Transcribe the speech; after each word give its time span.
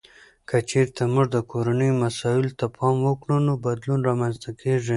که 0.47 0.57
چیرته 0.69 1.03
موږ 1.13 1.25
د 1.35 1.37
کورنیو 1.51 1.99
مسایلو 2.03 2.57
ته 2.59 2.65
پام 2.77 2.95
وکړو، 3.03 3.37
نو 3.47 3.53
بدلون 3.65 3.99
رامنځته 4.09 4.49
کیږي. 4.61 4.89